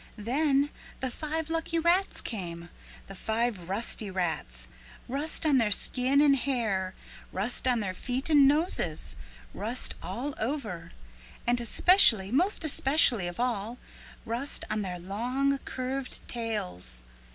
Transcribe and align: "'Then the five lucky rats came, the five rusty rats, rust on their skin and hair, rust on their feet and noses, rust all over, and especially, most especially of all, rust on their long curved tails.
"'Then 0.17 0.71
the 0.99 1.11
five 1.11 1.47
lucky 1.51 1.77
rats 1.77 2.21
came, 2.21 2.69
the 3.05 3.13
five 3.13 3.69
rusty 3.69 4.09
rats, 4.09 4.67
rust 5.07 5.45
on 5.45 5.59
their 5.59 5.69
skin 5.69 6.19
and 6.21 6.37
hair, 6.37 6.95
rust 7.31 7.67
on 7.67 7.81
their 7.81 7.93
feet 7.93 8.27
and 8.27 8.47
noses, 8.47 9.15
rust 9.53 9.93
all 10.01 10.33
over, 10.39 10.91
and 11.45 11.61
especially, 11.61 12.31
most 12.31 12.65
especially 12.65 13.27
of 13.27 13.39
all, 13.39 13.77
rust 14.25 14.65
on 14.71 14.81
their 14.81 14.97
long 14.97 15.59
curved 15.65 16.27
tails. 16.27 17.03